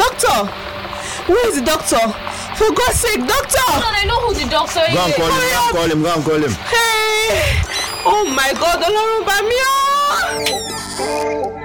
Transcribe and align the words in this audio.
Doctor! 0.00 0.38
Where 1.30 1.48
is 1.48 1.56
the 1.60 1.64
doctor? 1.72 2.00
For 2.58 2.68
God's 2.72 2.98
sake, 3.04 3.20
doctor! 3.26 3.60
Hold 3.68 3.84
on, 3.84 3.94
I 3.94 4.04
know 4.08 4.18
who 4.24 4.32
the 4.34 4.48
doctor 4.48 4.80
Go 4.80 5.00
and 5.04 5.10
is. 5.12 5.16
call 5.16 5.28
him, 5.30 5.42
go 5.52 5.58
and 5.60 5.74
call 5.76 5.88
him, 5.92 6.00
go 6.02 6.10
and 6.14 6.24
call 6.24 6.42
him. 6.46 6.52
Hey! 6.72 7.60
Oh 8.12 8.24
my 8.38 8.50
God, 8.62 8.78
Ọlọ́run 8.88 9.22
bá 9.28 9.36
mi 9.48 9.58
ọ́! 9.72 11.59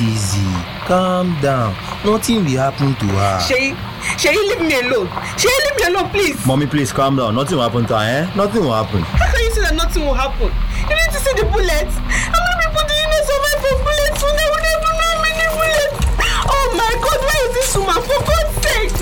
It 0.00 0.04
easy. 0.04 0.46
Calm 0.86 1.38
down. 1.40 1.74
Nothing 2.04 2.44
will 2.44 2.56
happen 2.58 2.94
to 2.96 3.06
her. 3.06 3.38
Ṣèyí, 3.40 3.74
Ṣèyí 4.16 4.36
leave 4.48 4.60
me 4.60 4.74
alone. 4.80 5.08
Ṣèyí 5.36 5.56
leave 5.64 5.76
me 5.76 5.84
alone 5.88 6.10
please. 6.10 6.46
Mommy, 6.46 6.66
please 6.66 6.92
calm 6.92 7.16
down. 7.16 7.34
Nothing 7.34 7.56
will 7.58 7.64
happen 7.68 7.86
to 7.86 7.98
her, 7.98 8.04
eh? 8.04 8.36
Nothing 8.36 8.62
will 8.62 8.74
happen. 8.74 9.02
How 9.02 9.30
can 9.32 9.44
you 9.44 9.50
say 9.52 9.60
that 9.62 9.74
nothing 9.74 10.04
will 10.04 10.14
happen? 10.14 10.50
You 10.88 10.94
need 10.94 11.10
to 11.12 11.20
see 11.20 11.34
the 11.36 11.44
bullets. 11.48 11.94
How 11.96 12.40
many 12.44 12.56
people 12.66 12.84
do 12.86 12.94
you 12.94 13.06
know 13.10 13.20
survive 13.30 13.60
from 13.64 13.76
bullets 13.84 14.20
when 14.22 14.34
they 14.36 14.48
would 14.52 14.64
never 14.66 14.90
know 14.96 15.06
how 15.12 15.24
many 15.24 15.46
bullets? 15.56 15.98
Oh 16.46 16.66
my 16.76 16.92
God, 17.04 17.20
where 17.26 17.42
is 17.46 17.52
this 17.56 17.70
woman? 17.76 18.00
For 18.06 18.20
God's 18.26 18.54
sake! 18.64 18.92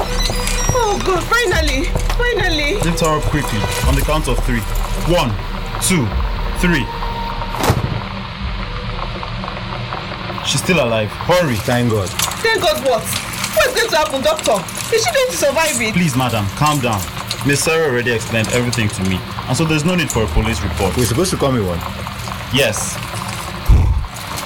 Oh 0.75 0.95
God, 1.05 1.23
finally, 1.31 1.91
finally. 2.19 2.70
Lift 2.83 3.01
her 3.01 3.19
up 3.19 3.25
quickly 3.31 3.61
on 3.89 3.95
the 3.95 4.03
count 4.03 4.29
of 4.29 4.39
three. 4.47 4.62
One, 5.11 5.31
two, 5.83 6.06
three. 6.62 6.86
She's 10.47 10.62
still 10.62 10.84
alive. 10.84 11.09
Hurry. 11.11 11.56
Thank 11.56 11.91
God. 11.91 12.09
Thank 12.45 12.61
God 12.61 12.83
what? 12.84 13.03
What's 13.56 13.75
going 13.75 13.89
to 13.91 13.97
happen, 13.97 14.20
doctor? 14.23 14.59
Is 14.95 15.05
she 15.05 15.12
going 15.12 15.31
to 15.31 15.36
survive 15.36 15.81
it? 15.81 15.95
Please, 15.95 16.17
madam, 16.17 16.47
calm 16.56 16.81
down. 16.81 17.01
Miss 17.47 17.62
Sarah 17.64 17.91
already 17.91 18.12
explained 18.12 18.48
everything 18.53 18.89
to 18.89 19.03
me, 19.05 19.19
and 19.48 19.56
so 19.56 19.64
there's 19.64 19.84
no 19.84 19.95
need 19.95 20.11
for 20.11 20.23
a 20.25 20.27
police 20.28 20.61
report. 20.62 20.97
We're 20.97 21.05
supposed 21.05 21.31
to 21.31 21.36
call 21.36 21.53
me 21.53 21.61
one. 21.61 21.78
Yes. 22.53 22.97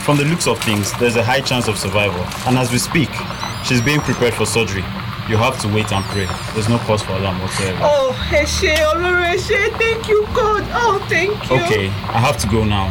From 0.05 0.17
the 0.17 0.25
looks 0.25 0.47
of 0.49 0.59
things, 0.65 0.93
there's 0.99 1.17
a 1.17 1.23
high 1.23 1.41
chance 1.41 1.69
of 1.69 1.79
survival, 1.79 2.21
and 2.47 2.59
as 2.59 2.73
we 2.73 2.79
speak, 2.79 3.09
she's 3.65 3.81
being 3.81 4.01
prepared 4.01 4.35
for 4.35 4.47
surgery. 4.47 4.83
You 5.29 5.37
have 5.37 5.61
to 5.61 5.69
wait 5.69 5.93
and 5.93 6.05
pray. 6.07 6.27
There's 6.55 6.69
no 6.69 6.79
cause 6.79 7.03
for 7.03 7.13
alarm 7.13 7.41
whatsoever. 7.41 7.79
Oh, 7.83 8.17
Eshe, 8.31 8.75
Oloro 8.77 9.23
Eshe, 9.35 9.71
thank 9.79 10.09
you, 10.09 10.25
God. 10.35 10.65
Oh, 10.73 11.05
thank 11.09 11.33
you. 11.51 11.57
Okay, 11.65 11.87
I 11.89 12.19
have 12.19 12.39
to 12.39 12.49
go 12.49 12.65
now. 12.65 12.89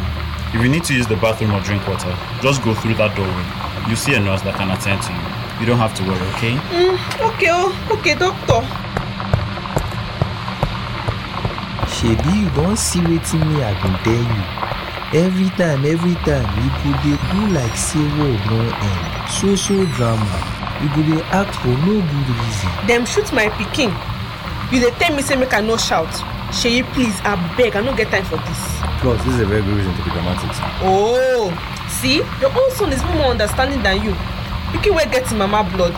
If 0.54 0.62
you 0.62 0.68
need 0.68 0.84
to 0.84 0.94
use 0.94 1.06
the 1.06 1.16
bathroom 1.16 1.52
or 1.52 1.60
drink 1.60 1.86
water, 1.86 2.16
just 2.40 2.62
go 2.64 2.74
through 2.74 2.94
that 2.94 3.14
doorway. 3.14 3.90
You 3.90 3.96
see 3.96 4.14
a 4.14 4.20
nurse 4.20 4.40
that 4.42 4.56
can 4.56 4.70
attend 4.70 5.02
to 5.04 5.12
you. 5.12 5.24
You 5.60 5.66
don't 5.66 5.78
have 5.78 5.92
to 5.96 6.02
worry, 6.08 6.24
okay? 6.36 6.54
Okay, 7.20 7.50
oh, 7.52 7.68
okay, 7.98 8.14
doctor. 8.14 8.64
Shebi 11.88 12.32
you 12.44 12.48
don 12.54 12.76
see 12.76 13.00
wetin 13.00 13.42
me 13.48 13.62
I 13.62 13.74
bin 13.82 13.92
tell 14.04 14.24
you. 14.24 14.44
Every 15.26 15.48
time, 15.56 15.84
every 15.84 16.14
time, 16.24 16.48
you 16.62 16.68
go 16.80 16.90
dey 17.02 17.16
do 17.32 17.40
like 17.52 17.76
say 17.76 18.00
world 18.16 18.40
no 18.48 18.60
end. 18.60 19.30
So 19.30 19.56
so 19.56 19.84
drama. 19.96 20.28
You 20.80 20.88
go 20.96 21.02
dey 21.10 21.22
act 21.32 21.56
for 21.56 21.68
no 21.84 22.00
good 22.00 22.28
reason. 22.40 22.70
Dem 22.86 23.04
shoot 23.04 23.32
my 23.32 23.48
pikin. 23.60 23.90
You 24.72 24.80
dey 24.80 24.90
tell 24.98 25.14
me 25.16 25.22
say 25.22 25.36
make 25.36 25.52
I 25.52 25.60
no 25.60 25.76
shout. 25.76 26.12
Sheyi, 26.52 26.84
please, 26.94 27.16
abeg, 27.28 27.74
I 27.76 27.80
no 27.82 27.94
get 27.96 28.10
time 28.10 28.24
for 28.24 28.36
this. 28.36 28.87
Plus, 29.00 29.22
this 29.24 29.34
is 29.34 29.40
a 29.40 29.46
very 29.46 29.62
good 29.62 29.76
reason 29.76 29.94
to 29.94 30.02
be 30.02 30.10
dramatic. 30.10 30.50
Oh, 30.82 31.50
see, 31.88 32.16
your 32.40 32.50
own 32.50 32.70
son 32.72 32.92
is 32.92 33.02
more 33.14 33.30
understanding 33.30 33.82
than 33.82 34.02
you. 34.02 34.12
Pikin 34.74 34.94
wey 34.96 35.06
get 35.06 35.30
im 35.32 35.38
mama 35.38 35.62
blood. 35.70 35.94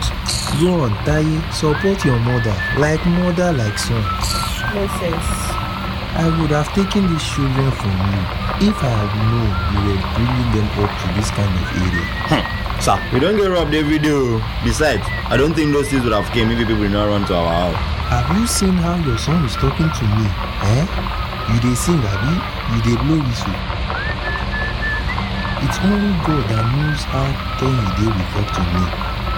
Go 0.61 0.85
on, 0.85 0.91
Taiye, 1.03 1.41
support 1.51 2.03
your 2.05 2.19
mother 2.19 2.55
like 2.77 3.03
mother 3.05 3.51
like 3.53 3.77
son. 3.77 4.01
Nonsense. 4.73 5.27
I 6.13 6.27
would 6.39 6.51
have 6.51 6.67
taken 6.75 7.07
these 7.11 7.23
children 7.23 7.71
from 7.71 7.91
you 7.91 8.21
if 8.69 8.77
I 8.83 8.91
had 8.91 9.11
known 9.31 9.49
you 9.73 9.79
were 9.89 10.01
bringing 10.13 10.49
them 10.53 10.67
up 10.83 10.91
to 10.91 11.07
this 11.15 11.31
kind 11.31 11.49
of 11.49 11.67
area. 11.81 12.05
Sir, 12.81 12.99
we 13.13 13.19
don't 13.19 13.37
get 13.37 13.47
robbed 13.49 13.73
every 13.73 13.97
day. 13.97 14.11
oh. 14.11 14.39
Besides, 14.63 15.03
I 15.31 15.37
don't 15.37 15.53
think 15.53 15.71
those 15.73 15.89
things 15.89 16.03
would 16.03 16.13
have 16.13 16.29
came 16.33 16.51
if 16.51 16.57
people 16.59 16.75
did 16.77 16.91
not 16.91 17.07
run 17.07 17.25
to 17.27 17.35
our 17.35 17.71
house. 17.71 17.79
Have 18.11 18.37
you 18.37 18.45
seen 18.45 18.73
how 18.73 18.95
your 19.07 19.17
son 19.17 19.43
is 19.45 19.55
talking 19.55 19.87
to 19.89 20.03
me? 20.19 20.25
Eh? 20.67 21.30
You 21.51 21.59
dey 21.59 21.75
sing, 21.75 21.99
abi? 21.99 22.33
You 22.71 22.79
dey 22.87 22.95
blow 23.03 23.19
whistle? 23.19 23.55
It's 25.67 25.77
only 25.83 26.11
God 26.23 26.43
that 26.47 26.63
knows 26.73 27.03
how 27.11 27.27
Ken 27.59 27.75
dey 27.99 28.07
will 28.07 28.27
talk 28.31 28.47
to 28.55 28.63
me. 28.71 28.83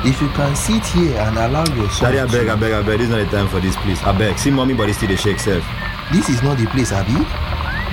If 0.05 0.21
you 0.21 0.29
can 0.37 0.55
sit 0.55 0.85
here 0.93 1.17
and 1.17 1.37
allow 1.37 1.65
your 1.75 1.89
son 1.89 2.11
Daddy, 2.13 2.19
I 2.19 2.25
beg, 2.29 2.45
to... 2.47 2.53
I 2.53 2.55
beg, 2.55 2.71
I 2.73 2.81
beg. 2.83 2.99
This 2.99 3.07
is 3.07 3.15
not 3.15 3.23
the 3.25 3.31
time 3.35 3.47
for 3.47 3.59
this, 3.59 3.75
please. 3.77 4.01
I 4.03 4.11
beg. 4.17 4.37
See 4.37 4.51
mommy 4.51 4.73
body 4.75 4.93
still 4.93 5.09
the 5.09 5.17
shake 5.17 5.39
self. 5.39 5.63
This 6.11 6.29
is 6.29 6.43
not 6.43 6.57
the 6.59 6.67
place, 6.67 6.91
abi? 6.91 7.17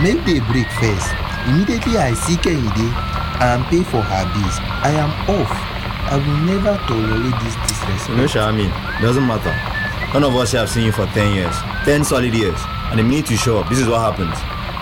Make 0.04 0.20
they 0.28 0.40
break 0.52 0.68
first. 0.76 1.08
Immediately 1.48 1.96
I 1.96 2.12
see 2.12 2.36
Kehinde 2.36 2.86
and 3.40 3.64
pay 3.72 3.82
for 3.82 4.02
her 4.02 4.24
bills. 4.36 4.56
I 4.84 4.90
am 5.00 5.10
off. 5.32 5.52
I 6.12 6.16
will 6.20 6.40
never 6.44 6.76
tolerate 6.84 7.38
this 7.40 7.54
You 7.56 8.16
know, 8.16 8.26
disrespect. 8.26 8.34
Shamin, 8.34 8.68
doesn't 9.00 9.26
matter. 9.26 9.54
None 10.12 10.24
of 10.24 10.34
us 10.36 10.50
here 10.50 10.60
have 10.60 10.68
seen 10.68 10.84
you 10.86 10.92
for 10.92 11.06
10 11.06 11.34
years. 11.34 11.54
10 11.84 12.04
solid 12.04 12.34
years. 12.34 12.58
And 12.90 12.98
the 12.98 13.04
minute 13.04 13.30
you 13.30 13.36
show 13.36 13.58
up, 13.58 13.68
this 13.68 13.78
is 13.78 13.88
what 13.88 14.00
happens. 14.00 14.34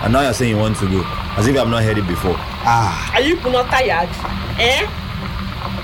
And 0.03 0.13
now 0.13 0.21
you're 0.21 0.33
saying 0.33 0.51
you 0.51 0.57
want 0.57 0.77
to 0.77 0.87
go. 0.89 1.03
As 1.37 1.47
if 1.47 1.55
I've 1.57 1.67
not 1.69 1.83
heard 1.83 1.97
it 1.97 2.07
before. 2.07 2.35
Ah, 2.65 3.11
Are 3.13 3.21
you 3.21 3.35
not 3.35 3.67
tired? 3.69 4.09
Eh? 4.59 4.81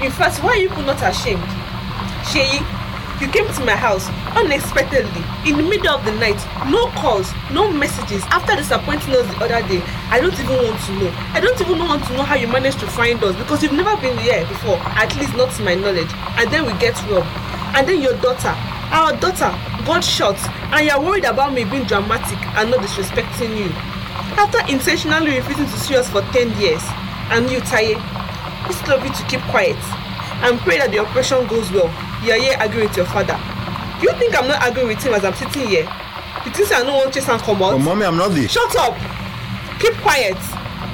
In 0.04 0.12
fact, 0.12 0.44
why 0.44 0.52
are 0.52 0.58
you 0.58 0.70
not 0.84 0.98
ashamed? 1.04 1.44
Sheyi, 2.26 2.60
you 3.22 3.28
came 3.32 3.48
to 3.54 3.64
my 3.64 3.76
house 3.78 4.10
unexpectedly 4.36 5.24
in 5.48 5.56
the 5.58 5.64
middle 5.64 5.90
of 5.96 6.04
the 6.04 6.12
night. 6.20 6.36
No 6.68 6.88
calls, 7.00 7.32
no 7.52 7.72
messages. 7.72 8.24
After 8.34 8.56
disappointing 8.56 9.14
us 9.16 9.28
the 9.32 9.46
other 9.46 9.62
day, 9.68 9.82
I 10.10 10.20
don't 10.20 10.34
even 10.34 10.58
want 10.66 10.82
to 10.90 10.92
know. 11.00 11.12
I 11.32 11.40
don't 11.40 11.60
even 11.62 11.78
want 11.80 12.04
to 12.06 12.14
know 12.18 12.24
how 12.24 12.36
you 12.36 12.48
managed 12.48 12.80
to 12.82 12.88
find 12.88 13.24
us 13.24 13.36
because 13.38 13.64
you've 13.64 13.74
never 13.78 13.96
been 14.02 14.18
here 14.18 14.46
before, 14.48 14.78
at 15.00 15.16
least 15.16 15.36
not 15.38 15.52
to 15.56 15.64
my 15.64 15.76
knowledge. 15.76 16.10
And 16.42 16.52
then 16.52 16.66
we 16.66 16.74
get 16.80 16.96
robbed. 17.08 17.30
And 17.78 17.88
then 17.88 18.02
your 18.02 18.16
daughter, 18.20 18.52
our 18.92 19.16
daughter, 19.18 19.52
got 19.86 20.04
shot, 20.04 20.38
and 20.74 20.86
you're 20.86 21.00
worried 21.00 21.26
about 21.26 21.54
me 21.54 21.64
being 21.64 21.84
dramatic 21.86 22.38
and 22.58 22.72
not 22.72 22.80
disrespecting 22.80 23.58
you. 23.58 23.70
After 24.38 24.60
intentionally 24.72 25.38
refusing 25.38 25.66
to 25.66 25.78
see 25.80 25.96
us 25.96 26.10
for 26.10 26.22
10 26.34 26.60
years, 26.60 26.82
and 27.32 27.50
you, 27.50 27.60
Taye, 27.62 27.96
instead 28.68 29.00
of 29.00 29.04
you 29.06 29.14
to 29.14 29.24
keep 29.26 29.42
quiet 29.50 29.78
and 30.44 30.60
pray 30.60 30.78
that 30.78 30.92
the 30.92 31.00
operation 31.00 31.48
goes 31.48 31.72
well, 31.72 31.90
you 32.24 32.32
are 32.34 32.40
here 32.40 32.58
arguing 32.60 32.88
with 32.88 32.98
your 32.98 33.06
father. 33.08 33.40
Do 34.00 34.08
you 34.08 34.14
think 34.20 34.38
I'm 34.38 34.48
not 34.48 34.62
arguing 34.62 34.90
with 34.90 35.04
him 35.04 35.14
as 35.14 35.24
I'm 35.24 35.34
sitting 35.34 35.68
here? 35.68 35.88
You 36.46 36.52
think 36.52 36.68
say 36.68 36.76
I 36.76 36.84
no 36.84 36.96
wan 36.98 37.12
chase 37.12 37.28
am 37.30 37.40
comot? 37.40 37.72
But 37.72 37.80
mommy, 37.80 38.06
I'm 38.06 38.18
not 38.18 38.30
the. 38.30 38.48
Shut 38.48 38.76
up! 38.76 38.94
Keep 39.80 39.96
quiet. 40.04 40.38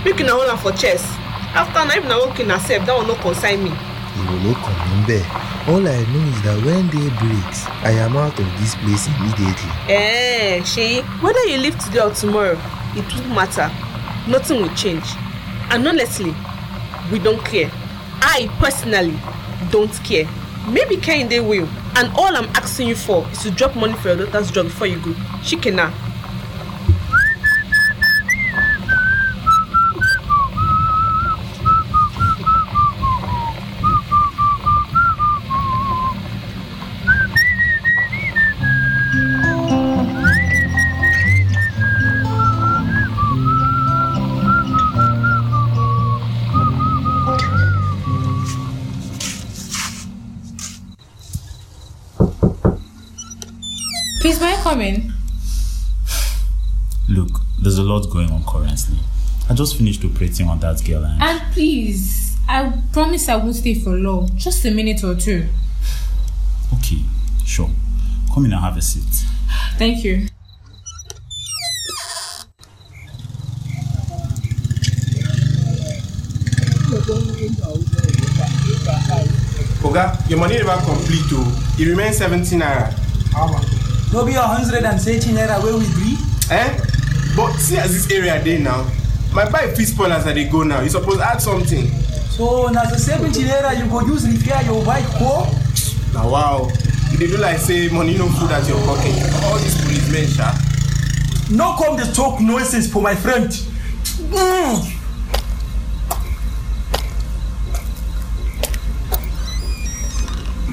Make 0.06 0.20
una 0.22 0.32
hold 0.32 0.50
am 0.50 0.58
for 0.58 0.72
chest. 0.72 1.06
After 1.54 1.84
na 1.86 1.96
if 2.00 2.06
na 2.06 2.34
kill 2.34 2.48
na 2.48 2.58
sef, 2.58 2.86
that 2.86 2.96
one 2.96 3.08
no 3.08 3.16
concern 3.16 3.64
me. 3.64 3.72
Mí 4.18 5.06
bẹ́ẹ̀. 5.08 5.24
All 5.68 5.88
I 5.88 6.04
know 6.12 6.26
is 6.34 6.42
that 6.42 6.58
when 6.66 6.88
day 6.90 7.10
breaks, 7.20 7.68
I 7.84 7.92
am 7.92 8.18
out 8.18 8.40
of 8.40 8.48
this 8.60 8.76
place 8.76 9.08
immediately. 9.08 9.72
Eh, 9.90 10.62
Sheyi, 10.64 11.04
whether 11.22 11.44
you 11.46 11.58
live 11.60 11.78
today 11.78 12.00
or 12.00 12.12
tomorrow, 12.12 12.58
it 12.96 13.06
won't 13.14 13.30
matter. 13.36 13.70
Nothing 14.28 14.62
will 14.62 14.76
change. 14.76 15.06
And 15.70 15.88
honestly, 15.88 16.34
we 17.12 17.20
don't 17.20 17.44
care. 17.46 17.70
I 18.22 18.50
personally 18.60 19.18
don't 19.72 19.94
care. 20.04 20.28
Maybe 20.68 20.98
Kehinde 20.98 21.40
will. 21.48 21.68
And 21.96 22.12
all 22.16 22.36
I'm 22.36 22.50
asking 22.56 22.88
you 22.88 22.96
for 22.96 23.28
is 23.32 23.44
to 23.44 23.52
drop 23.52 23.76
money 23.76 23.94
for 23.94 24.10
your 24.10 24.26
daughter's 24.26 24.52
drug 24.52 24.66
before 24.68 24.88
you 24.88 24.98
go. 25.00 25.12
Shikena. 25.44 25.92
Please, 54.22 54.40
may 54.40 54.54
I 54.54 54.62
come 54.62 54.82
in? 54.82 55.12
Look, 57.10 57.42
there's 57.60 57.80
a 57.80 57.82
lot 57.82 58.08
going 58.12 58.30
on 58.30 58.44
currently. 58.46 59.00
I 59.50 59.56
just 59.56 59.76
finished 59.76 60.06
operating 60.06 60.48
on 60.48 60.60
that 60.60 60.86
girl 60.86 61.04
and 61.04 61.20
And 61.20 61.42
please, 61.52 62.38
I 62.48 62.72
promise 62.94 63.28
I 63.30 63.38
won't 63.38 63.56
stay 63.56 63.74
for 63.74 63.90
long. 63.90 64.30
Just 64.36 64.64
a 64.66 64.70
minute 64.70 65.04
or 65.04 65.16
two. 65.16 65.48
okay, 66.76 67.00
sure. 67.44 67.72
Come 68.32 68.46
in 68.46 68.54
and 68.54 68.62
have 68.62 68.78
a 68.78 68.82
seat. 68.84 69.26
Thank 69.80 70.04
you. 70.04 70.28
Oga, 79.82 80.30
your 80.30 80.38
money 80.38 80.58
never 80.58 80.80
complete 80.86 81.26
oh. 81.32 81.76
It 81.80 81.88
remains 81.88 82.18
17 82.18 82.60
naira. 82.60 82.94
No 83.34 83.48
be 83.58 83.81
a 84.14 84.42
hundred 84.48 84.84
and 84.84 85.00
thirty 85.02 85.32
naira 85.32 85.64
wey 85.64 85.74
we 85.74 85.86
gree. 85.94 86.18
Eh? 86.50 86.78
But 87.36 87.54
see 87.58 87.78
as 87.78 87.92
this 87.94 88.12
area 88.12 88.44
dey 88.44 88.58
now. 88.62 88.90
My 89.34 89.50
bike 89.50 89.76
fit 89.76 89.88
spoil 89.88 90.12
as 90.12 90.28
I 90.28 90.34
dey 90.34 90.50
go 90.50 90.64
now. 90.64 90.82
You 90.82 90.90
suppose 90.90 91.20
add 91.20 91.42
something. 91.42 91.88
So 92.32 92.68
na 92.68 92.84
the 92.86 92.98
seventy 92.98 93.44
naira 93.44 93.78
you 93.78 93.90
go 93.90 94.02
use 94.02 94.28
repair 94.28 94.62
your 94.64 94.84
bike 94.86 95.06
ko? 95.18 95.48
Na 96.14 96.28
wow. 96.30 96.70
You 97.12 97.18
dey 97.18 97.28
do 97.28 97.38
like 97.38 97.58
say 97.58 97.90
money 97.90 98.18
no 98.18 98.28
full 98.30 98.50
at 98.50 98.68
your 98.68 98.80
pocket. 98.86 99.16
All 99.46 99.58
these 99.60 99.80
policemen 99.82 100.28
sha. 100.28 100.52
No 101.52 101.76
come 101.78 101.98
dey 101.98 102.12
talk 102.14 102.42
nonsense 102.42 102.92
for 102.92 103.02
my 103.02 103.16
friend. 103.16 103.50
Mm. 104.32 104.98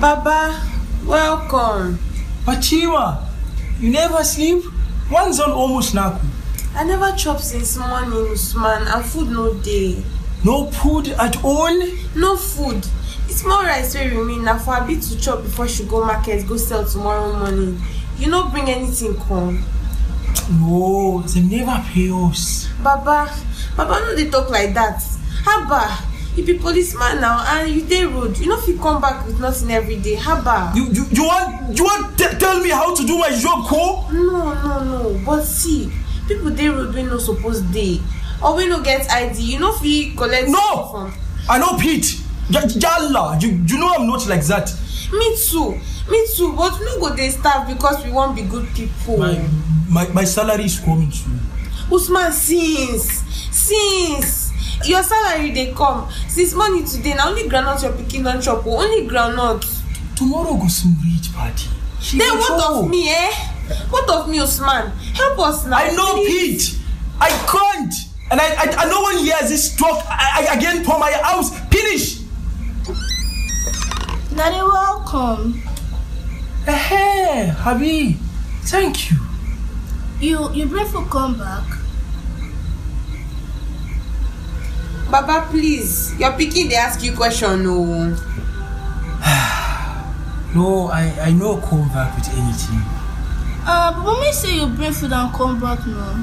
Baba, 0.01 0.63
welcome. 1.05 1.99
Pachima, 2.45 3.28
you 3.81 3.91
never 3.91 4.23
sleep? 4.25 4.65
One 5.11 5.33
zone 5.33 5.51
almost 5.53 5.95
naku. 5.95 6.27
I 6.75 6.85
never 6.85 7.13
chop 7.17 7.41
since 7.41 7.77
morning, 7.77 8.31
Usman, 8.33 8.87
and 8.87 9.05
food 9.05 9.31
no 9.31 9.55
dey. 9.55 10.03
No 10.45 10.71
food 10.71 11.09
at 11.09 11.43
all? 11.45 11.77
No 12.15 12.37
food. 12.37 12.83
The 13.27 13.35
small 13.35 13.63
rice 13.65 13.95
wey 13.95 14.15
remain 14.17 14.45
na 14.45 14.59
for 14.59 14.75
Abi 14.75 15.01
to 15.01 15.19
chop 15.21 15.43
before 15.43 15.67
she 15.69 15.85
go 15.85 16.05
market 16.05 16.47
go 16.47 16.57
sell 16.57 16.85
tomorrow 16.85 17.33
morning. 17.37 17.81
You 18.19 18.29
no 18.29 18.49
bring 18.51 18.69
anything 18.71 19.17
come. 19.17 19.65
No, 20.61 21.23
they 21.23 21.41
never 21.43 21.83
pay 21.93 22.11
us. 22.11 22.69
Baba, 22.83 23.29
Baba 23.77 24.01
no 24.01 24.17
dey 24.17 24.31
talk 24.31 24.51
like 24.51 24.73
that. 24.75 25.03
Haba, 25.45 26.05
you 26.37 26.45
be 26.45 26.59
policeman 26.59 27.21
now 27.21 27.45
and 27.49 27.71
you 27.71 27.83
dey 27.83 28.05
road. 28.07 28.39
You 28.39 28.47
no 28.49 28.57
fit 28.61 28.79
come 28.81 29.01
back 29.01 29.27
with 29.27 29.41
nothing 29.41 29.71
every 29.73 29.97
day. 29.97 30.17
Haba. 30.17 30.75
You 30.77 30.87
you, 30.87 31.05
you 31.11 31.25
want 31.25 31.77
you 31.77 31.85
want 31.85 32.17
t- 32.18 32.18
tell 32.59 32.65
me 32.65 32.71
how 32.71 32.95
to 32.95 33.07
do 33.07 33.19
my 33.19 33.31
job 33.31 33.67
ko? 33.69 34.07
No, 34.13 34.55
no, 34.55 34.85
no. 34.85 35.21
But 35.25 35.45
see, 35.45 35.93
people 36.27 36.51
dey 36.51 36.69
road 36.69 36.95
wey 36.95 37.05
no 37.05 37.19
suppose 37.19 37.61
dey. 37.63 38.01
Or 38.43 38.57
wey 38.57 38.67
no 38.67 38.83
get 38.83 39.11
ID. 39.11 39.39
You 39.43 39.59
no 39.61 39.73
fit 39.75 40.17
collect 40.17 40.49
No! 40.49 40.89
from. 40.91 41.15
I 41.49 41.59
know 41.59 41.77
Pete. 41.79 42.21
Ja- 42.51 42.63
Jalla, 42.63 43.41
you, 43.43 43.51
you 43.67 43.79
know 43.79 43.93
I'm 43.95 44.07
not 44.07 44.27
like 44.29 44.43
that. 44.47 44.73
Me 45.13 45.37
too. 45.37 45.79
Me 46.11 46.27
too. 46.37 46.55
But 46.57 46.79
we 46.81 46.87
no 46.87 47.01
go 47.01 47.15
dey 47.17 47.31
starve 47.31 47.69
because 47.69 48.05
we 48.05 48.11
wan 48.13 48.35
be 48.35 48.43
good 48.43 48.67
people. 48.75 49.19
My, 49.19 49.39
my, 49.89 50.09
my 50.09 50.25
salary 50.25 50.65
is 50.65 50.79
coming 50.81 51.11
soon. 51.11 51.39
usman 51.91 52.31
since 52.33 53.23
since 53.51 54.53
your 54.87 55.03
salary 55.03 55.51
dey 55.53 55.73
come 55.73 56.07
since 56.29 56.53
morning 56.55 56.85
today 56.85 57.15
na 57.15 57.29
only 57.29 57.45
groundnut 57.49 57.83
your 57.83 57.93
pikin 57.93 58.23
don 58.25 58.41
chop 58.43 58.67
o 58.67 58.77
only 58.83 59.07
groundnut 59.09 59.65
Tomorrow 60.15 60.57
go 60.57 60.67
some 60.69 60.97
rich 61.05 61.33
party. 61.33 61.69
She 62.01 62.19
then 62.19 62.37
what 62.39 62.59
chop. 62.61 62.85
of 62.85 62.91
me 62.91 63.09
eh 63.11 63.33
what 63.91 64.09
of 64.11 64.29
me 64.29 64.39
usman 64.39 64.91
help 65.15 65.39
us 65.41 65.67
now 65.67 65.77
I 65.79 65.91
know. 65.95 66.25
Pete. 66.25 66.79
I 67.21 67.29
can't. 67.51 67.95
And 68.31 68.41
I, 68.41 68.45
I, 68.47 68.85
I 68.85 68.89
no 68.89 69.01
one 69.01 69.19
hears 69.19 69.49
this 69.49 69.75
talk 69.77 70.05
I, 70.09 70.47
I, 70.51 70.57
again 70.57 70.85
for 70.85 70.99
my 70.99 71.11
house. 71.13 71.51
Finish. 71.69 72.21
Daddy, 74.37 74.57
welcome. 74.63 75.55
Hey, 76.65 77.53
Habi. 77.59 78.15
Thank 78.71 79.11
you. 79.11 79.17
You 80.21 80.53
you 80.53 80.67
bring 80.67 80.87
food 80.87 81.11
come 81.11 81.39
back. 81.39 81.65
baba 85.11 85.49
please 85.51 86.13
your 86.21 86.33
pikin 86.37 86.69
dey 86.69 86.77
ask 86.77 87.03
you 87.03 87.17
question 87.17 87.65
o 87.67 88.13
No, 90.55 90.89
I, 90.89 91.11
I 91.21 91.33
no 91.33 91.59
come 91.59 91.89
back 91.89 92.17
with 92.17 92.29
anything. 92.31 92.81
Uh, 93.67 93.93
but 93.93 94.03
mommy 94.03 94.33
say 94.33 94.55
you 94.57 94.67
bring 94.67 94.93
food 94.93 95.13
and 95.13 95.33
come 95.35 95.61
back 95.61 95.87
now. 95.87 96.15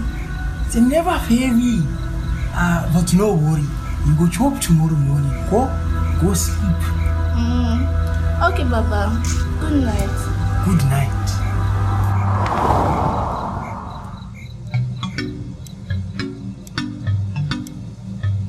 They 0.73 0.81
never 0.81 1.17
pay 1.27 1.51
me. 1.51 1.81
Uh, 2.53 2.91
but 2.93 3.13
no 3.13 3.33
worry. 3.35 3.63
You 4.07 4.15
go 4.17 4.27
chop 4.27 4.59
tomorrow 4.59 4.95
morning. 4.95 5.31
Go, 5.49 5.67
go 6.21 6.33
sleep. 6.33 6.81
Mm. 7.37 8.51
Okay, 8.51 8.63
Baba. 8.63 9.21
Good 9.59 9.83
night. 9.83 10.17
Good 10.65 10.83
night. 10.89 11.25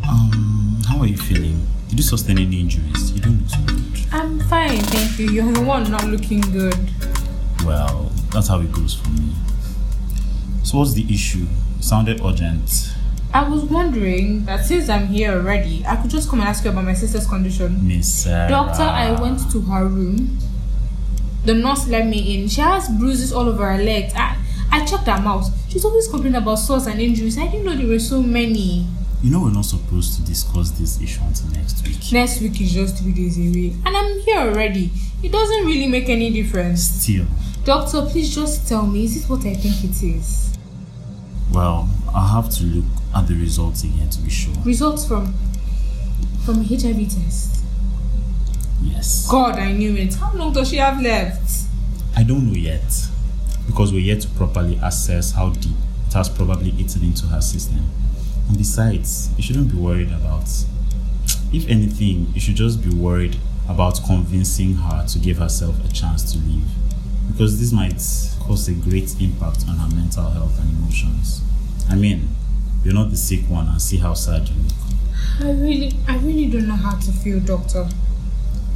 Um, 0.08 0.82
how 0.88 0.98
are 1.00 1.06
you 1.06 1.16
feeling? 1.16 1.66
Did 1.88 1.98
you 1.98 2.04
sustain 2.04 2.38
any 2.38 2.60
injuries? 2.60 2.95
You. 5.18 5.30
You're 5.30 5.52
the 5.52 5.62
one 5.62 5.90
not 5.90 6.04
looking 6.04 6.40
good. 6.40 6.76
Well, 7.64 8.12
that's 8.32 8.48
how 8.48 8.60
it 8.60 8.72
goes 8.72 8.94
for 8.94 9.08
me. 9.10 9.32
So 10.62 10.78
what's 10.78 10.94
the 10.94 11.06
issue? 11.12 11.46
It 11.78 11.84
sounded 11.84 12.20
urgent. 12.24 12.92
I 13.32 13.48
was 13.48 13.64
wondering 13.64 14.44
that 14.46 14.64
since 14.64 14.88
I'm 14.88 15.08
here 15.08 15.32
already, 15.32 15.84
I 15.86 15.96
could 15.96 16.10
just 16.10 16.28
come 16.28 16.40
and 16.40 16.48
ask 16.48 16.64
you 16.64 16.70
about 16.70 16.84
my 16.84 16.94
sister's 16.94 17.26
condition. 17.26 17.86
Miss 17.86 18.22
Sarah. 18.24 18.48
Doctor, 18.48 18.82
I 18.82 19.20
went 19.20 19.50
to 19.52 19.60
her 19.60 19.84
room. 19.86 20.38
The 21.44 21.54
nurse 21.54 21.86
let 21.88 22.06
me 22.06 22.34
in. 22.34 22.48
She 22.48 22.60
has 22.60 22.88
bruises 22.88 23.32
all 23.32 23.48
over 23.48 23.70
her 23.70 23.82
legs. 23.82 24.12
I, 24.16 24.36
I 24.70 24.84
checked 24.84 25.06
her 25.06 25.20
mouth. 25.20 25.50
She's 25.70 25.84
always 25.84 26.08
complaining 26.08 26.36
about 26.36 26.56
sores 26.56 26.86
and 26.86 27.00
injuries. 27.00 27.38
I 27.38 27.46
didn't 27.46 27.64
know 27.66 27.76
there 27.76 27.86
were 27.86 27.98
so 27.98 28.22
many. 28.22 28.86
You 29.22 29.30
know 29.30 29.40
we're 29.40 29.50
not 29.50 29.64
supposed 29.64 30.14
to 30.16 30.22
discuss 30.22 30.70
this 30.72 31.00
issue 31.00 31.20
until 31.24 31.48
next 31.50 31.86
week. 31.86 32.12
Next 32.12 32.40
week 32.40 32.60
is 32.60 32.72
just 32.72 32.98
three 33.02 33.12
days 33.12 33.38
away. 33.38 33.74
And 33.84 33.96
I'm 33.96 34.20
here 34.20 34.38
already. 34.38 34.90
It 35.22 35.32
doesn't 35.32 35.64
really 35.66 35.86
make 35.86 36.08
any 36.08 36.30
difference. 36.30 36.82
Still, 36.82 37.26
Doctor, 37.64 38.02
please 38.02 38.32
just 38.34 38.68
tell 38.68 38.86
me, 38.86 39.04
is 39.04 39.24
it 39.24 39.28
what 39.28 39.40
I 39.44 39.54
think 39.54 39.82
it 39.84 40.02
is? 40.02 40.42
well, 41.52 41.88
I'll 42.14 42.42
have 42.42 42.50
to 42.56 42.64
look 42.64 42.84
at 43.14 43.26
the 43.28 43.34
results 43.34 43.82
again 43.84 44.10
to 44.10 44.20
be 44.20 44.28
sure. 44.30 44.52
Results 44.64 45.06
from 45.06 45.32
from 46.44 46.60
a 46.60 46.64
HIV 46.64 47.08
test. 47.08 47.64
Yes. 48.82 49.26
God, 49.30 49.58
I 49.58 49.72
knew 49.72 49.96
it. 49.96 50.14
How 50.14 50.32
long 50.34 50.52
does 50.52 50.68
she 50.68 50.76
have 50.76 51.00
left? 51.00 51.50
I 52.14 52.22
don't 52.22 52.46
know 52.48 52.56
yet 52.56 53.08
because 53.66 53.92
we're 53.92 54.00
yet 54.00 54.20
to 54.22 54.28
properly 54.28 54.78
assess 54.82 55.32
how 55.32 55.50
deep 55.50 55.74
it 56.06 56.12
has 56.12 56.28
probably 56.28 56.70
eaten 56.70 57.02
into 57.02 57.26
her 57.26 57.40
system. 57.40 57.88
And 58.48 58.56
besides, 58.56 59.30
you 59.36 59.42
shouldn't 59.42 59.70
be 59.70 59.76
worried 59.76 60.08
about. 60.08 60.48
If 61.52 61.68
anything, 61.68 62.28
you 62.34 62.40
should 62.40 62.56
just 62.56 62.82
be 62.82 62.94
worried 62.94 63.36
about 63.68 64.00
convincing 64.06 64.74
her 64.74 65.06
to 65.06 65.18
give 65.18 65.38
herself 65.38 65.84
a 65.84 65.92
chance 65.92 66.32
to 66.32 66.38
live. 66.38 66.68
Because 67.30 67.58
this 67.58 67.72
might 67.72 68.00
cause 68.40 68.68
a 68.68 68.72
great 68.72 69.20
impact 69.20 69.64
on 69.68 69.76
her 69.76 69.94
mental 69.94 70.30
health 70.30 70.58
and 70.60 70.70
emotions. 70.78 71.42
I 71.88 71.96
mean, 71.96 72.28
you're 72.84 72.94
not 72.94 73.10
the 73.10 73.16
sick 73.16 73.40
one 73.48 73.68
and 73.68 73.82
see 73.82 73.96
how 73.96 74.14
sad 74.14 74.48
you 74.48 74.54
look. 74.62 74.72
I 75.40 75.50
really, 75.50 75.92
I 76.06 76.16
really 76.18 76.46
don't 76.46 76.68
know 76.68 76.76
how 76.76 76.96
to 76.98 77.12
feel, 77.12 77.40
doctor. 77.40 77.88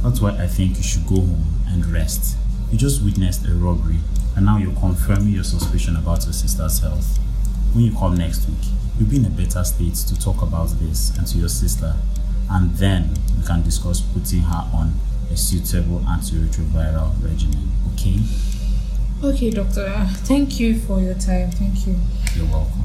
That's 0.03 0.19
why 0.19 0.31
I 0.31 0.47
think 0.47 0.77
you 0.77 0.83
should 0.83 1.07
go 1.07 1.15
home 1.15 1.45
and 1.67 1.85
rest. 1.85 2.37
You 2.71 2.77
just 2.77 3.03
witnessed 3.03 3.45
a 3.47 3.53
robbery, 3.53 3.99
and 4.35 4.45
now 4.45 4.57
you're 4.57 4.75
confirming 4.75 5.33
your 5.33 5.43
suspicion 5.43 5.95
about 5.95 6.23
your 6.25 6.33
sister's 6.33 6.79
health. 6.79 7.17
When 7.73 7.85
you 7.85 7.95
come 7.95 8.15
next 8.17 8.47
week, 8.47 8.57
you'll 8.99 9.09
be 9.09 9.17
in 9.17 9.25
a 9.25 9.29
better 9.29 9.63
state 9.63 9.95
to 9.95 10.19
talk 10.19 10.41
about 10.41 10.69
this 10.79 11.15
and 11.17 11.27
to 11.27 11.37
your 11.37 11.49
sister, 11.49 11.95
and 12.49 12.71
then 12.75 13.09
we 13.39 13.45
can 13.45 13.63
discuss 13.63 14.01
putting 14.01 14.41
her 14.41 14.69
on 14.73 14.93
a 15.31 15.37
suitable 15.37 15.99
antiretroviral 16.01 17.11
regimen. 17.23 17.71
Okay? 17.93 18.19
Okay, 19.23 19.49
doctor. 19.51 19.85
Uh, 19.85 20.07
Thank 20.25 20.59
you 20.59 20.79
for 20.79 20.99
your 20.99 21.13
time. 21.13 21.51
Thank 21.51 21.87
you. 21.87 21.95
You're 22.35 22.47
welcome. 22.47 22.81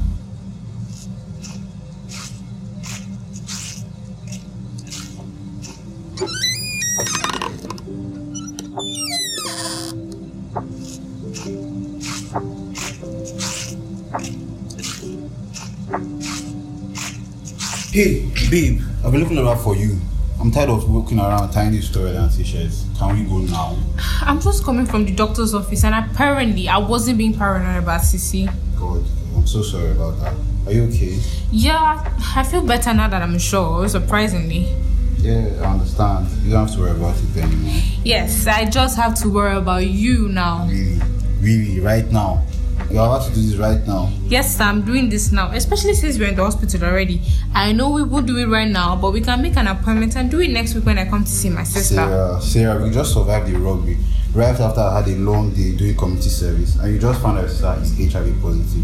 Hey, 17.97 18.29
babe, 18.51 18.79
I've 19.03 19.11
been 19.11 19.21
looking 19.21 19.39
around 19.39 19.57
for 19.57 19.75
you. 19.75 19.99
I'm 20.39 20.51
tired 20.51 20.69
of 20.69 20.87
walking 20.87 21.17
around 21.17 21.49
tiny 21.49 21.81
stories 21.81 22.15
and 22.15 22.31
t-shirts. 22.31 22.85
Can 22.95 23.17
we 23.17 23.23
go 23.23 23.39
now? 23.39 23.75
I'm 24.21 24.39
just 24.39 24.63
coming 24.63 24.85
from 24.85 25.05
the 25.05 25.13
doctor's 25.13 25.55
office, 25.55 25.83
and 25.83 25.95
apparently 25.95 26.69
I 26.69 26.77
wasn't 26.77 27.17
being 27.17 27.33
paranoid 27.33 27.81
about 27.81 28.01
Sissy. 28.01 28.53
God, 28.79 29.03
I'm 29.35 29.47
so 29.47 29.63
sorry 29.63 29.89
about 29.89 30.19
that. 30.19 30.35
Are 30.67 30.73
you 30.73 30.83
okay? 30.83 31.19
Yeah, 31.51 32.15
I 32.35 32.43
feel 32.43 32.63
better 32.63 32.93
now 32.93 33.07
that 33.07 33.23
I'm 33.23 33.39
sure, 33.39 33.89
surprisingly. 33.89 34.71
Yeah, 35.17 35.49
I 35.63 35.73
understand. 35.73 36.27
You 36.43 36.51
don't 36.51 36.67
have 36.67 36.75
to 36.75 36.81
worry 36.81 36.91
about 36.91 37.15
it 37.17 37.37
anymore. 37.41 37.81
Yes, 38.03 38.45
I 38.45 38.65
just 38.65 38.95
have 38.97 39.15
to 39.23 39.27
worry 39.27 39.57
about 39.57 39.87
you 39.87 40.29
now. 40.29 40.67
Really, 40.69 41.01
really, 41.41 41.79
right 41.79 42.05
now. 42.11 42.45
You're 42.89 43.05
about 43.05 43.27
to 43.27 43.33
do 43.33 43.41
this 43.41 43.55
right 43.57 43.85
now. 43.85 44.09
Yes, 44.25 44.57
sir, 44.57 44.63
I'm 44.63 44.81
doing 44.83 45.09
this 45.09 45.31
now, 45.31 45.51
especially 45.51 45.93
since 45.93 46.17
we're 46.17 46.29
in 46.29 46.35
the 46.35 46.43
hospital 46.43 46.83
already. 46.87 47.21
I 47.53 47.73
know 47.73 47.89
we 47.89 48.03
won't 48.03 48.27
do 48.27 48.37
it 48.37 48.45
right 48.45 48.67
now, 48.67 48.95
but 48.95 49.11
we 49.11 49.21
can 49.21 49.41
make 49.41 49.57
an 49.57 49.67
appointment 49.67 50.15
and 50.15 50.31
do 50.31 50.39
it 50.39 50.49
next 50.49 50.73
week 50.73 50.85
when 50.85 50.97
I 50.97 51.05
come 51.05 51.23
to 51.23 51.29
see 51.29 51.49
my 51.49 51.63
sister. 51.63 51.95
Sarah, 51.95 52.41
Sarah, 52.41 52.83
we 52.83 52.89
just 52.89 53.13
survived 53.13 53.47
the 53.47 53.57
rugby 53.57 53.97
right 54.33 54.57
after 54.59 54.81
I 54.81 55.01
had 55.01 55.07
a 55.09 55.15
long 55.17 55.51
day 55.53 55.75
doing 55.75 55.95
community 55.95 56.29
service, 56.29 56.77
and 56.77 56.93
you 56.93 56.99
just 56.99 57.21
found 57.21 57.37
out 57.39 57.41
your 57.41 57.49
sister 57.49 57.77
is 57.81 58.13
HIV 58.13 58.41
positive. 58.41 58.83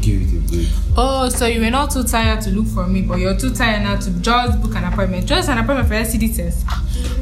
Give 0.00 0.22
it 0.22 0.34
a 0.36 0.40
break. 0.50 0.68
Oh, 0.96 1.28
so 1.28 1.46
you 1.46 1.60
were 1.60 1.70
not 1.70 1.90
too 1.90 2.02
tired 2.04 2.40
to 2.42 2.50
look 2.50 2.66
for 2.66 2.86
me, 2.86 3.02
but 3.02 3.18
you're 3.18 3.36
too 3.36 3.52
tired 3.54 3.82
now 3.82 3.96
to 3.96 4.10
just 4.20 4.60
book 4.62 4.74
an 4.74 4.84
appointment. 4.84 5.26
Just 5.26 5.48
an 5.48 5.58
appointment 5.58 5.88
for 5.88 5.94
STD 5.94 6.34
test. 6.34 6.66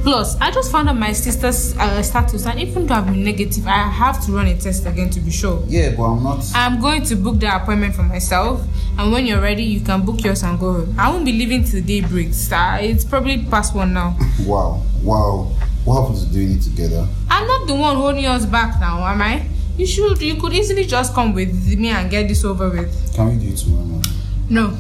Plus, 0.03 0.37
I 0.41 0.51
just 0.51 0.71
found 0.71 0.89
out 0.89 0.97
my 0.97 1.13
sister's 1.13 1.77
uh, 1.77 2.03
status, 2.03 2.47
and 2.47 2.61
even 2.61 2.87
though 2.87 2.95
I've 2.95 3.07
been 3.07 3.25
negative, 3.25 3.67
I 3.67 3.83
have 3.89 4.25
to 4.27 4.33
run 4.33 4.47
a 4.47 4.57
test 4.57 4.87
again 4.87 5.11
to 5.11 5.21
be 5.21 5.31
sure. 5.31 5.63
Yeah, 5.67 5.95
but 5.97 6.05
I'm 6.05 6.23
not. 6.23 6.45
I'm 6.55 6.81
going 6.81 7.03
to 7.05 7.17
book 7.17 7.41
the 7.41 7.55
appointment 7.55 7.95
for 7.95 8.05
myself, 8.05 8.63
and 8.97 9.13
when 9.13 9.27
you're 9.27 9.41
ready, 9.41 9.65
you 9.65 9.81
can 9.81 10.05
book 10.05 10.23
yours 10.23 10.43
and 10.45 10.59
go 10.59 10.73
home. 10.75 10.95
I 10.99 11.11
won't 11.11 11.25
be 11.25 11.33
leaving 11.33 11.65
till 11.65 11.83
day 11.83 12.01
breaks. 12.01 12.51
Uh, 12.51 12.79
it's 12.81 13.05
probably 13.05 13.45
past 13.45 13.75
one 13.75 13.93
now. 13.93 14.17
Wow, 14.47 14.83
wow. 15.03 15.53
What 15.85 16.03
happened 16.03 16.21
to 16.21 16.33
doing 16.33 16.53
it 16.53 16.63
together? 16.63 17.07
I'm 17.29 17.47
not 17.47 17.67
the 17.67 17.75
one 17.75 17.97
holding 17.97 18.25
us 18.27 18.47
back 18.47 18.79
now, 18.81 19.05
am 19.07 19.21
I? 19.21 19.47
You 19.79 19.87
should. 19.87 20.21
You 20.21 20.35
could 20.35 20.53
easily 20.53 20.85
just 20.85 21.15
come 21.15 21.33
with 21.33 21.79
me 21.79 21.89
and 21.91 22.11
get 22.11 22.27
this 22.27 22.45
over 22.45 22.69
with. 22.69 23.15
Can 23.15 23.29
we 23.29 23.37
do 23.47 23.53
it 23.53 23.57
tomorrow 23.57 23.85
morning? 23.85 24.11
No, 24.51 24.77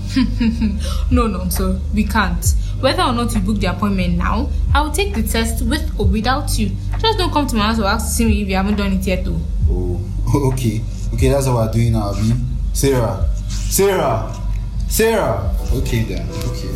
no, 1.13 1.29
no. 1.29 1.49
So 1.51 1.79
we 1.95 2.03
can't. 2.03 2.45
Whether 2.81 3.03
or 3.03 3.13
not 3.13 3.33
you 3.33 3.41
book 3.41 3.59
the 3.61 3.67
appointment 3.69 4.17
now, 4.19 4.51
I 4.75 4.81
will 4.81 4.91
take 4.91 5.15
the 5.15 5.23
test 5.23 5.65
with 5.65 5.89
or 6.01 6.07
without 6.07 6.59
you. 6.59 6.71
Just 6.99 7.17
don't 7.17 7.33
come 7.33 7.47
to 7.47 7.55
my 7.55 7.67
house 7.67 7.79
or 7.79 7.85
ask 7.85 8.07
to 8.07 8.13
see 8.13 8.25
me 8.25 8.43
if 8.43 8.49
you 8.49 8.57
haven't 8.57 8.75
done 8.77 8.93
it 8.93 9.07
yet, 9.07 9.25
though. 9.25 9.41
Oh, 9.71 10.51
okay. 10.53 10.81
Okay, 11.15 11.29
that's 11.29 11.47
what 11.47 11.55
we're 11.55 11.73
doing 11.73 11.93
now, 11.93 12.09
Abi. 12.11 12.33
Sarah. 12.73 13.29
Sarah. 13.49 14.35
Sarah. 14.89 15.55
Okay 15.75 16.03
then. 16.03 16.29
Okay. 16.29 16.75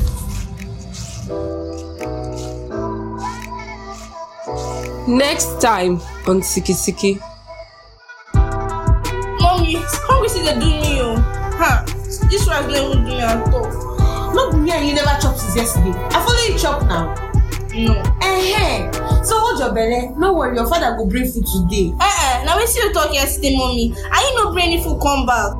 Next 5.09 5.61
time 5.61 5.97
on 6.29 6.41
Siki 6.41 6.75
Siki. 6.75 7.32
They 10.45 10.55
do 10.59 10.67
me 10.67 11.01
oh? 11.01 11.17
Huh? 11.57 11.85
This 12.29 12.47
one 12.47 12.69
don't 12.69 12.93
even 12.93 13.05
do 13.05 13.11
me 13.11 13.21
at 13.21 13.39
all. 13.53 14.35
No 14.35 14.51
be 14.53 14.59
me 14.59 14.71
and 14.73 14.87
you 14.89 14.95
never 14.95 15.15
chop 15.21 15.37
since 15.37 15.57
yesterday. 15.57 15.93
I 16.11 16.19
follow 16.25 16.43
you 16.49 16.59
chop 16.59 16.83
now. 16.89 17.15
No. 17.75 17.95
Eh 18.21 18.91
So 19.23 19.39
hold 19.39 19.61
your 19.61 19.73
belle. 19.73 20.15
No 20.19 20.35
worry, 20.35 20.57
your 20.57 20.69
father 20.69 20.97
go 20.97 21.07
bring 21.07 21.25
food 21.31 21.47
today. 21.47 21.93
Eh 22.01 22.05
eh, 22.05 22.45
now 22.45 22.57
we 22.59 22.67
see 22.67 22.81
you 22.81 22.93
talk 22.93 23.13
yesterday, 23.13 23.57
mommy. 23.57 23.93
Are 24.13 24.21
you 24.23 24.33
no 24.45 24.53
bring 24.53 24.73
any 24.73 24.83
food 24.83 25.01
come 25.01 25.25
back? 25.27 25.55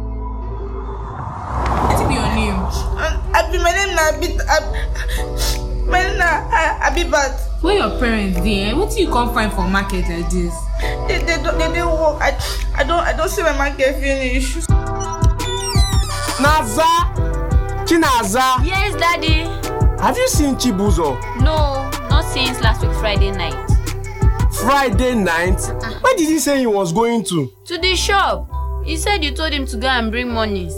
What 1.89 2.09
be 2.09 2.15
your 2.15 2.29
name? 2.35 2.57
Uh, 2.97 3.17
I 3.33 3.49
be 3.53 3.59
my 3.59 3.73
name 3.73 3.95
na 3.97 4.13
Abit. 4.13 4.37
Ab, 4.49 4.65
my 5.89 6.01
name 6.03 6.19
na 6.19 6.29
Abibat. 6.89 7.52
Where 7.63 7.77
your 7.79 7.99
parents 7.99 8.41
dey? 8.41 8.75
What 8.75 8.97
you 8.99 9.09
come 9.09 9.33
find 9.33 9.53
for 9.53 9.67
market 9.69 10.09
like 10.09 10.29
this? 10.31 10.55
They 11.09 11.19
they 11.25 11.41
don't 11.43 11.59
they 11.59 11.73
dey 11.73 11.85
work. 11.85 12.21
I 12.21 12.37
I 12.75 12.83
don't 12.85 12.99
I 13.01 13.13
don't 13.17 13.29
see 13.29 13.43
my 13.43 13.57
market 13.57 13.95
finish. 14.01 14.57
Naza! 16.43 17.15
Chinaza! 17.87 18.65
Yes, 18.67 18.95
Daddy. 18.99 19.45
Have 20.03 20.17
you 20.19 20.27
seen 20.29 20.57
Chibuzo? 20.57 21.15
No, 21.41 21.89
not 22.09 22.25
since 22.25 22.61
last 22.61 22.83
week 22.83 22.93
Friday 22.99 23.31
night. 23.31 23.55
Friday 24.53 25.15
night? 25.15 25.61
Where 26.03 26.17
did 26.17 26.29
he 26.29 26.39
say 26.41 26.59
he 26.59 26.67
was 26.67 26.93
going 26.93 27.23
to? 27.27 27.53
To 27.67 27.79
the 27.79 27.95
shop. 27.95 28.49
He 28.85 28.97
said 28.97 29.23
you 29.23 29.31
told 29.31 29.53
him 29.53 29.67
to 29.67 29.77
go 29.77 29.87
and 29.87 30.11
bring 30.11 30.33
money. 30.33 30.69